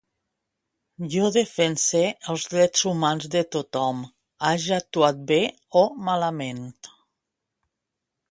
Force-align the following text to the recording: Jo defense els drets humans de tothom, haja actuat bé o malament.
Jo 1.15 1.27
defense 1.35 1.99
els 2.33 2.45
drets 2.53 2.85
humans 2.91 3.27
de 3.35 3.43
tothom, 3.55 4.01
haja 4.49 4.75
actuat 4.83 5.19
bé 5.33 5.39
o 5.83 5.83
malament. 6.11 6.65